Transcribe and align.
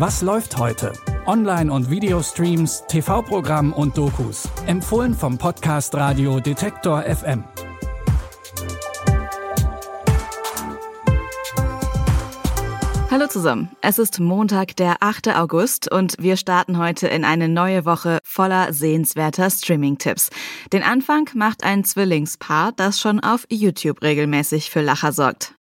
Was 0.00 0.22
läuft 0.22 0.56
heute? 0.56 0.94
Online- 1.26 1.70
und 1.70 1.90
Videostreams, 1.90 2.84
TV-Programm 2.88 3.74
und 3.74 3.98
Dokus. 3.98 4.48
Empfohlen 4.64 5.12
vom 5.12 5.36
Podcast 5.36 5.94
Radio 5.94 6.40
Detektor 6.40 7.02
FM. 7.02 7.44
Hallo 13.10 13.26
zusammen. 13.26 13.76
Es 13.82 13.98
ist 13.98 14.20
Montag, 14.20 14.74
der 14.76 15.02
8. 15.02 15.36
August 15.36 15.92
und 15.92 16.14
wir 16.18 16.38
starten 16.38 16.78
heute 16.78 17.06
in 17.06 17.26
eine 17.26 17.50
neue 17.50 17.84
Woche 17.84 18.20
voller 18.24 18.72
sehenswerter 18.72 19.50
Streaming-Tipps. 19.50 20.30
Den 20.72 20.82
Anfang 20.82 21.28
macht 21.34 21.62
ein 21.62 21.84
Zwillingspaar, 21.84 22.72
das 22.72 22.98
schon 22.98 23.20
auf 23.20 23.44
YouTube 23.50 24.00
regelmäßig 24.00 24.70
für 24.70 24.80
Lacher 24.80 25.12
sorgt. 25.12 25.59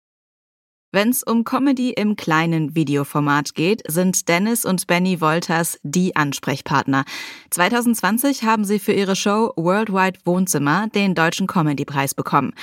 Wenn 0.95 1.09
es 1.09 1.23
um 1.23 1.43
Comedy 1.43 1.89
im 1.89 2.15
kleinen 2.15 2.73
Videoformat 2.73 3.53
geht, 3.53 3.83
sind 3.85 4.29
Dennis 4.29 4.63
und 4.63 4.87
Benny 4.87 5.19
Wolters 5.19 5.77
die 5.83 6.15
Ansprechpartner. 6.15 7.03
2020 7.49 8.43
haben 8.43 8.63
sie 8.63 8.79
für 8.79 8.93
ihre 8.93 9.17
Show 9.17 9.51
Worldwide 9.57 10.19
Wohnzimmer 10.23 10.87
den 10.87 11.13
Deutschen 11.13 11.47
Comedypreis 11.47 12.13
bekommen. 12.13 12.53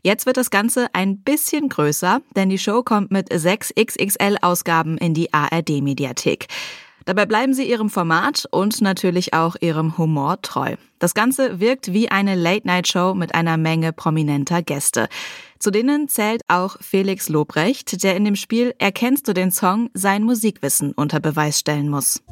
Jetzt 0.00 0.24
wird 0.24 0.38
das 0.38 0.48
Ganze 0.48 0.86
ein 0.94 1.18
bisschen 1.18 1.68
größer, 1.68 2.22
denn 2.34 2.48
die 2.48 2.56
Show 2.56 2.82
kommt 2.82 3.10
mit 3.10 3.28
sechs 3.30 3.70
XXL-Ausgaben 3.78 4.96
in 4.96 5.12
die 5.12 5.34
ARD-Mediathek. 5.34 6.46
Dabei 7.04 7.26
bleiben 7.26 7.52
sie 7.52 7.68
ihrem 7.68 7.90
Format 7.90 8.46
und 8.50 8.80
natürlich 8.80 9.34
auch 9.34 9.54
ihrem 9.60 9.98
Humor 9.98 10.40
treu. 10.40 10.76
Das 11.02 11.14
Ganze 11.14 11.58
wirkt 11.58 11.92
wie 11.92 12.12
eine 12.12 12.36
Late-Night-Show 12.36 13.14
mit 13.14 13.34
einer 13.34 13.56
Menge 13.56 13.92
prominenter 13.92 14.62
Gäste. 14.62 15.08
Zu 15.58 15.72
denen 15.72 16.06
zählt 16.06 16.42
auch 16.46 16.76
Felix 16.80 17.28
Lobrecht, 17.28 18.04
der 18.04 18.14
in 18.14 18.24
dem 18.24 18.36
Spiel 18.36 18.72
Erkennst 18.78 19.26
du 19.26 19.32
den 19.32 19.50
Song 19.50 19.90
sein 19.94 20.22
Musikwissen 20.22 20.92
unter 20.92 21.18
Beweis 21.18 21.58
stellen 21.58 21.88
muss. 21.88 22.22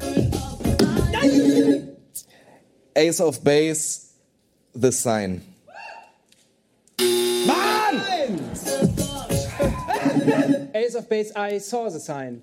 Ace 2.95 3.19
of 3.19 3.43
Base, 3.43 4.03
The 4.73 4.91
Sign. 4.93 5.41
Mann! 7.45 8.39
Ace 10.73 10.95
of 10.95 11.09
Base, 11.09 11.33
I 11.35 11.59
saw 11.59 11.89
the 11.89 11.99
sign. 11.99 12.41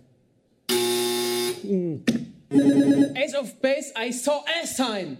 Ace 3.16 3.34
of 3.34 3.58
Base, 3.62 3.94
I 3.96 4.12
saw 4.12 4.44
a 4.62 4.66
sign. 4.66 5.16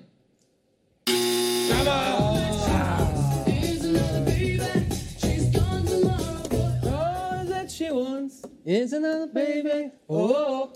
Is 8.68 8.92
another 8.92 9.26
baby. 9.26 9.90
Oh. 10.10 10.72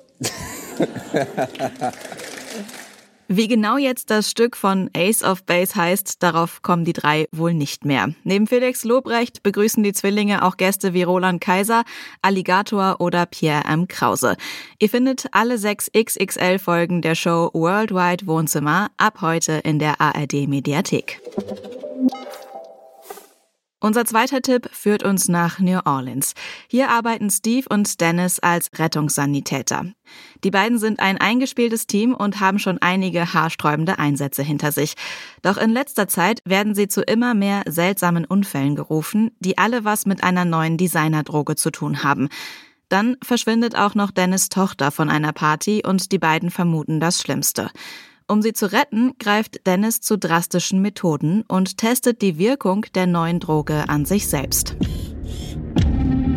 Wie 3.35 3.49
genau 3.49 3.79
jetzt 3.79 4.11
das 4.11 4.31
Stück 4.31 4.59
von 4.59 4.91
Ace 4.95 5.23
of 5.23 5.45
Base 5.45 5.75
heißt, 5.75 6.23
darauf 6.23 6.61
kommen 6.61 6.85
die 6.85 6.93
drei 6.93 7.29
wohl 7.33 7.55
nicht 7.55 7.87
mehr. 7.87 8.11
Neben 8.25 8.47
Felix 8.47 8.85
Lobrecht 8.85 9.43
begrüßen 9.43 9.83
die 9.83 9.95
Zwillinge 9.95 10.45
auch 10.45 10.59
Gäste 10.59 10.93
wie 10.93 11.03
Roland 11.03 11.41
Kaiser, 11.41 11.85
Alligator 12.21 12.97
oder 13.01 13.25
Pierre 13.25 13.65
M. 13.65 13.89
Krause. 13.89 14.37
Ihr 14.79 14.91
findet 14.91 15.29
alle 15.33 15.57
sechs 15.57 15.91
XXL-Folgen 15.97 17.01
der 17.01 17.15
Show 17.15 17.49
Worldwide 17.55 18.27
Wohnzimmer 18.27 18.91
ab 18.99 19.23
heute 19.23 19.53
in 19.65 19.79
der 19.79 19.99
ARD 19.99 20.47
Mediathek. 20.47 21.23
Unser 23.83 24.05
zweiter 24.05 24.43
Tipp 24.43 24.71
führt 24.71 25.03
uns 25.03 25.27
nach 25.27 25.59
New 25.59 25.81
Orleans. 25.85 26.35
Hier 26.69 26.91
arbeiten 26.91 27.31
Steve 27.31 27.67
und 27.69 28.01
Dennis 28.01 28.39
als 28.39 28.71
Rettungssanitäter. 28.79 29.87
Die 30.45 30.53
beiden 30.53 30.79
sind 30.79 31.01
ein 31.01 31.19
eingespieltes 31.19 31.89
Team 31.89 32.15
und 32.15 32.39
haben 32.39 32.61
schon 32.61 32.79
einige 32.79 33.35
haarsträubende 33.35 33.99
Einsätze 33.99 34.45
hinter 34.45 34.71
sich. 34.71 34.95
Doch 35.43 35.57
in 35.57 35.71
letzter 35.71 36.07
Zeit 36.07 36.43
werden 36.45 36.77
sie 36.77 36.87
zu 36.87 37.03
immer 37.03 37.35
mehr 37.35 37.65
seltsamen 37.67 38.25
Unfällen 38.25 38.77
gerufen, 38.77 39.33
die 39.41 39.59
alle 39.59 39.85
was 39.85 40.07
mit 40.07 40.23
einer 40.23 40.45
neuen 40.45 40.77
Designerdroge 40.77 41.57
zu 41.57 41.73
tun 41.73 42.05
haben. 42.05 42.29
Dann 42.89 43.17
verschwindet 43.21 43.75
auch 43.75 43.97
noch 43.97 44.13
Dennis 44.13 44.49
Tochter 44.49 44.93
von 44.93 45.11
einer 45.11 45.33
Party 45.33 45.83
und 45.85 46.13
die 46.13 46.21
beiden 46.21 46.53
vermuten 46.53 47.01
das 47.01 47.21
Schlimmste. 47.21 47.69
Um 48.33 48.41
sie 48.41 48.55
zu 48.55 48.73
retten, 48.73 49.13
greift 49.19 49.67
Dennis 49.67 50.01
zu 50.01 50.17
drastischen 50.17 50.81
Methoden 50.81 51.45
und 51.49 51.77
testet 51.77 52.23
die 52.23 52.39
Wirkung 52.39 52.87
der 52.95 53.07
neuen 53.07 53.41
Droge 53.41 53.91
an 53.91 54.07
sich 54.07 54.27
selbst. 54.27 54.75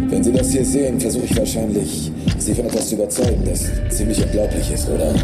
Wenn 0.10 0.22
Sie 0.22 0.34
das 0.34 0.52
hier 0.52 0.66
sehen, 0.66 1.00
versuche 1.00 1.24
ich 1.24 1.38
wahrscheinlich, 1.38 2.12
Sie 2.38 2.54
von 2.54 2.66
etwas 2.66 2.90
zu 2.90 2.96
überzeugen, 2.96 3.46
das 3.46 3.72
ziemlich 3.96 4.22
unglaublich 4.22 4.70
ist, 4.72 4.90
oder? 4.90 5.16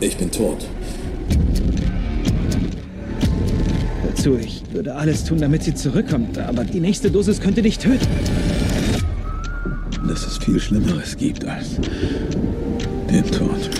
Ich 0.00 0.16
bin 0.16 0.30
tot. 0.30 0.66
Dazu, 4.06 4.38
ich 4.38 4.62
würde 4.72 4.94
alles 4.94 5.24
tun, 5.24 5.36
damit 5.36 5.64
sie 5.64 5.74
zurückkommt, 5.74 6.38
aber 6.38 6.64
die 6.64 6.80
nächste 6.80 7.10
Dosis 7.10 7.42
könnte 7.42 7.60
dich 7.60 7.78
töten. 7.78 8.08
Dass 10.08 10.26
es 10.26 10.38
viel 10.38 10.58
Schlimmeres 10.58 11.14
gibt 11.14 11.44
als 11.44 11.78
den 13.10 13.30
Tod. 13.30 13.70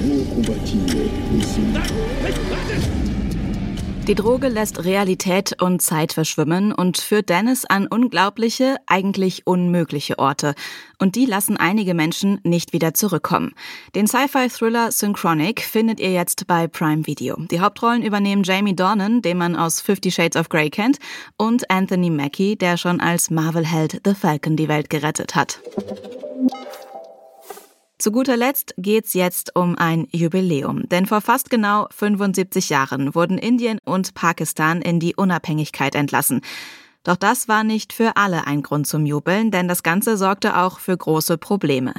Die 4.06 4.14
Droge 4.16 4.48
lässt 4.48 4.84
Realität 4.84 5.62
und 5.62 5.80
Zeit 5.80 6.12
verschwimmen 6.12 6.72
und 6.72 6.98
führt 6.98 7.28
Dennis 7.28 7.64
an 7.64 7.86
unglaubliche, 7.86 8.76
eigentlich 8.86 9.46
unmögliche 9.46 10.18
Orte. 10.18 10.54
Und 10.98 11.14
die 11.14 11.26
lassen 11.26 11.56
einige 11.56 11.94
Menschen 11.94 12.40
nicht 12.42 12.72
wieder 12.72 12.92
zurückkommen. 12.92 13.52
Den 13.94 14.08
Sci-Fi-Thriller 14.08 14.90
Synchronic 14.90 15.60
findet 15.60 16.00
ihr 16.00 16.10
jetzt 16.10 16.48
bei 16.48 16.66
Prime 16.66 17.06
Video. 17.06 17.36
Die 17.52 17.60
Hauptrollen 17.60 18.02
übernehmen 18.02 18.42
Jamie 18.42 18.74
Dornan, 18.74 19.22
den 19.22 19.38
man 19.38 19.54
aus 19.54 19.80
Fifty 19.80 20.10
Shades 20.10 20.36
of 20.36 20.48
Grey 20.48 20.70
kennt, 20.70 20.98
und 21.36 21.70
Anthony 21.70 22.10
Mackie, 22.10 22.56
der 22.56 22.76
schon 22.76 23.00
als 23.00 23.30
Marvel-Held 23.30 24.00
The 24.04 24.14
Falcon 24.14 24.56
die 24.56 24.68
Welt 24.68 24.90
gerettet 24.90 25.36
hat. 25.36 25.60
Zu 28.00 28.12
guter 28.12 28.38
Letzt 28.38 28.72
geht's 28.78 29.12
jetzt 29.12 29.54
um 29.56 29.76
ein 29.76 30.08
Jubiläum, 30.10 30.88
denn 30.88 31.04
vor 31.04 31.20
fast 31.20 31.50
genau 31.50 31.86
75 31.94 32.70
Jahren 32.70 33.14
wurden 33.14 33.36
Indien 33.36 33.78
und 33.84 34.14
Pakistan 34.14 34.80
in 34.80 35.00
die 35.00 35.14
Unabhängigkeit 35.16 35.94
entlassen. 35.94 36.40
Doch 37.04 37.16
das 37.16 37.46
war 37.46 37.62
nicht 37.62 37.92
für 37.92 38.16
alle 38.16 38.46
ein 38.46 38.62
Grund 38.62 38.86
zum 38.86 39.04
Jubeln, 39.04 39.50
denn 39.50 39.68
das 39.68 39.82
Ganze 39.82 40.16
sorgte 40.16 40.56
auch 40.56 40.78
für 40.78 40.96
große 40.96 41.36
Probleme. 41.36 41.92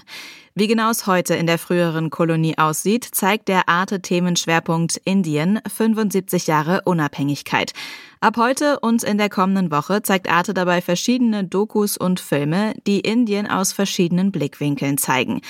Wie 0.55 0.65
genau 0.65 0.89
es 0.89 1.05
heute 1.05 1.35
in 1.35 1.45
der 1.45 1.59
früheren 1.59 2.09
Kolonie 2.09 2.57
aussieht, 2.57 3.07
zeigt 3.11 3.47
der 3.47 3.69
Arte-Themenschwerpunkt 3.69 4.99
Indien 5.05 5.59
75 5.71 6.47
Jahre 6.47 6.81
Unabhängigkeit. 6.83 7.73
Ab 8.21 8.37
heute 8.37 8.79
und 8.79 9.03
in 9.03 9.19
der 9.19 9.29
kommenden 9.29 9.69
Woche 9.69 10.01
zeigt 10.01 10.31
Arte 10.31 10.55
dabei 10.55 10.81
verschiedene 10.81 11.43
Dokus 11.43 11.95
und 11.95 12.19
Filme, 12.19 12.73
die 12.87 13.01
Indien 13.01 13.45
aus 13.45 13.71
verschiedenen 13.71 14.31
Blickwinkeln 14.31 14.97
zeigen. 14.97 15.41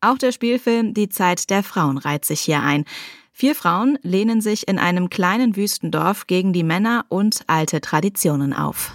Auch 0.00 0.18
der 0.18 0.32
Spielfilm 0.32 0.94
Die 0.94 1.08
Zeit 1.08 1.50
der 1.50 1.62
Frauen 1.62 1.98
reiht 1.98 2.24
sich 2.24 2.40
hier 2.40 2.62
ein. 2.62 2.84
Vier 3.32 3.54
Frauen 3.54 3.98
lehnen 4.02 4.40
sich 4.40 4.66
in 4.66 4.78
einem 4.78 5.10
kleinen 5.10 5.56
Wüstendorf 5.56 6.26
gegen 6.26 6.52
die 6.52 6.62
Männer 6.62 7.04
und 7.08 7.40
alte 7.46 7.80
Traditionen 7.80 8.52
auf. 8.54 8.92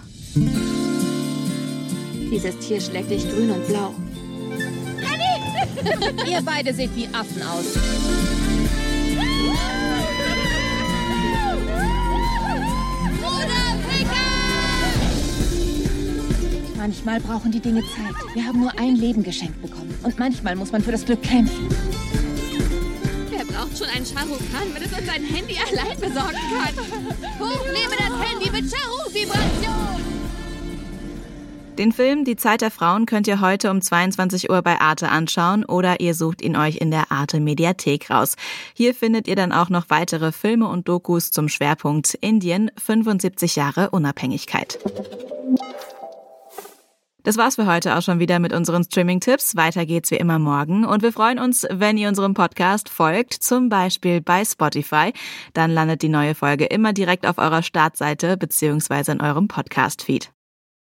Dieses 2.32 2.58
Tier 2.60 2.82
schlägt 2.82 3.12
dich 3.12 3.30
grün 3.30 3.52
und 3.52 3.68
blau. 3.68 3.94
Ihr 6.30 6.42
beide 6.44 6.74
seht 6.74 6.96
wie 6.96 7.08
Affen 7.14 7.42
aus. 7.44 8.41
Manchmal 16.81 17.19
brauchen 17.19 17.52
die 17.52 17.59
Dinge 17.59 17.82
Zeit. 17.82 18.16
Wir 18.34 18.44
haben 18.44 18.59
nur 18.59 18.72
ein 18.79 18.96
Leben 18.96 19.22
geschenkt 19.22 19.61
bekommen. 19.61 19.94
Und 20.02 20.17
manchmal 20.17 20.56
muss 20.56 20.72
man 20.72 20.82
für 20.82 20.91
das 20.91 21.06
Glück 21.06 21.22
kämpfen. 21.22 21.70
Wer 23.29 23.46
braucht 23.46 23.78
schon 23.78 23.85
einen 23.85 24.03
Shah 24.03 24.23
Rukh 24.23 24.40
Khan, 24.52 24.73
wenn 24.73 24.82
es 24.82 24.91
uns 24.91 25.08
ein 25.08 25.23
Handy 25.23 25.58
allein 25.59 26.00
besorgen 26.00 26.40
kann? 26.58 26.73
Hochlebe 27.40 27.91
das 27.91 28.28
Handy 28.28 28.50
mit 28.50 28.73
Charu-Vibration! 28.73 30.02
Den 31.78 31.91
Film 31.91 32.26
Die 32.26 32.35
Zeit 32.35 32.61
der 32.61 32.72
Frauen 32.72 33.06
könnt 33.06 33.28
ihr 33.28 33.41
heute 33.41 33.70
um 33.70 33.79
22 33.79 34.50
Uhr 34.50 34.64
bei 34.64 34.82
Arte 34.82 35.09
anschauen 35.09 35.64
oder 35.64 36.00
ihr 36.00 36.16
sucht 36.16 36.41
ihn 36.41 36.56
euch 36.56 36.78
in 36.78 36.90
der 36.90 37.11
Arte 37.11 37.40
Mediathek 37.40 38.09
raus. 38.09 38.35
Hier 38.73 38.96
findet 38.96 39.28
ihr 39.28 39.35
dann 39.35 39.52
auch 39.52 39.70
noch 39.70 39.91
weitere 39.91 40.32
Filme 40.32 40.67
und 40.67 40.88
Dokus 40.88 41.29
zum 41.29 41.47
Schwerpunkt 41.47 42.16
Indien 42.16 42.72
75 42.84 43.56
Jahre 43.56 43.91
Unabhängigkeit. 43.91 44.79
Das 47.23 47.38
war's 47.38 47.56
für 47.56 47.68
heute 47.68 47.96
auch 47.96 48.02
schon 48.02 48.20
wieder 48.20 48.40
mit 48.40 48.52
unseren 48.52 48.84
Streaming-Tipps. 48.84 49.56
Weiter 49.56 49.85
geht's 49.85 50.09
wie 50.12 50.16
immer 50.16 50.40
morgen 50.40 50.85
und 50.85 51.03
wir 51.03 51.14
freuen 51.14 51.38
uns, 51.38 51.68
wenn 51.70 51.97
ihr 51.97 52.09
unserem 52.09 52.34
Podcast 52.34 52.90
folgt, 52.90 53.34
zum 53.34 53.70
Beispiel 53.70 54.22
bei 54.22 54.44
Spotify. 54.44 55.14
Dann 55.53 55.72
landet 55.72 56.02
die 56.02 56.09
neue 56.09 56.34
Folge 56.34 56.66
immer 56.66 56.94
direkt 56.94 57.28
auf 57.28 57.38
eurer 57.38 57.62
Startseite 57.62 58.38
beziehungsweise 58.38 59.12
in 59.12 59.22
eurem 59.22 59.47
Podcast-Feed. 59.47 60.32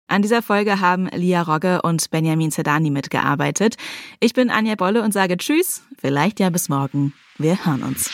An 0.07 0.21
dieser 0.21 0.41
Folge 0.41 0.79
haben 0.81 1.07
Lia 1.07 1.41
Rogge 1.41 1.81
und 1.81 2.09
Benjamin 2.11 2.51
Zedani 2.51 2.89
mitgearbeitet. 2.89 3.75
Ich 4.19 4.33
bin 4.33 4.49
Anja 4.49 4.75
Bolle 4.75 5.03
und 5.03 5.13
sage 5.13 5.37
Tschüss, 5.37 5.83
vielleicht 5.97 6.39
ja 6.39 6.49
bis 6.49 6.67
morgen. 6.67 7.13
Wir 7.37 7.65
hören 7.65 7.83
uns. 7.83 8.11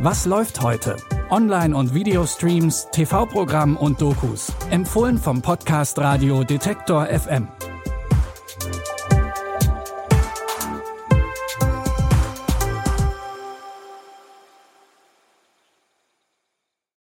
Was 0.00 0.26
läuft 0.26 0.60
heute? 0.62 0.96
Online- 1.34 1.74
und 1.74 1.92
Videostreams, 1.92 2.86
TV-Programmen 2.92 3.76
und 3.76 4.00
Dokus. 4.00 4.52
Empfohlen 4.70 5.18
vom 5.18 5.42
Podcast 5.42 5.98
Radio 5.98 6.44
Detektor 6.44 7.06
FM. 7.06 7.48